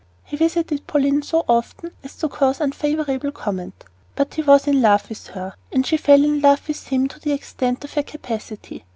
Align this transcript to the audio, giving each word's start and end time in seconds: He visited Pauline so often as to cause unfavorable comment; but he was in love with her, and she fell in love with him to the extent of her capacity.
He 0.23 0.35
visited 0.35 0.87
Pauline 0.87 1.21
so 1.21 1.45
often 1.47 1.91
as 2.03 2.15
to 2.15 2.27
cause 2.27 2.59
unfavorable 2.59 3.31
comment; 3.31 3.83
but 4.15 4.33
he 4.33 4.41
was 4.41 4.65
in 4.65 4.81
love 4.81 5.07
with 5.09 5.27
her, 5.27 5.53
and 5.71 5.85
she 5.85 5.95
fell 5.97 6.23
in 6.23 6.41
love 6.41 6.67
with 6.67 6.87
him 6.87 7.07
to 7.09 7.19
the 7.19 7.33
extent 7.33 7.83
of 7.83 7.93
her 7.93 8.01
capacity. 8.01 8.83